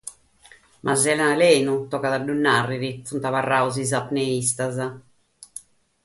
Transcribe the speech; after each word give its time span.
Ma 0.87 0.93
sena 1.01 1.25
alenu, 1.33 1.75
tocat 1.91 2.13
a 2.17 2.19
ddu 2.21 2.35
narrere, 2.45 2.91
sunt 3.09 3.27
abarrados 3.29 3.73
sos 3.77 3.93
apneistas. 3.99 4.75